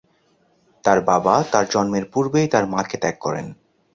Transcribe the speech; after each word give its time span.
তার 0.83 0.99
বাবা 1.01 1.35
তার 1.51 1.65
জন্মের 1.69 2.05
পূর্বেই 2.13 2.47
তার 2.47 2.65
মাকে 2.67 2.97
ত্যাগ 2.97 3.15
করেন। 3.19 3.47